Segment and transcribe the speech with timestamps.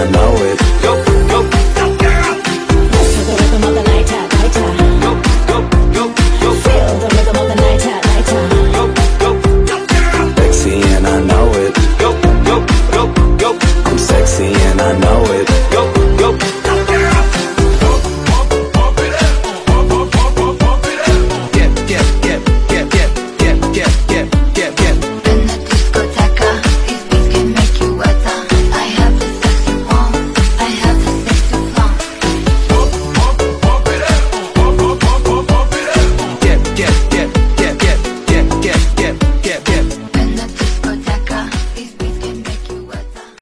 [0.00, 0.82] I know it.
[0.82, 1.09] Your